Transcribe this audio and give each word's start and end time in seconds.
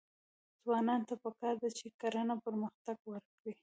ځوانانو 0.63 1.07
ته 1.09 1.15
پکار 1.23 1.55
ده 1.61 1.69
چې، 1.77 1.85
کرنه 2.01 2.35
پرمختګ 2.45 2.97
ورکړي. 3.11 3.53